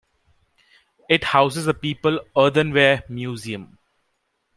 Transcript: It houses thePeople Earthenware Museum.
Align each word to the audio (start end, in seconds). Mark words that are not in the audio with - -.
It 1.11 1.25
houses 1.25 1.67
thePeople 1.67 2.25
Earthenware 2.35 3.03
Museum. 3.07 3.77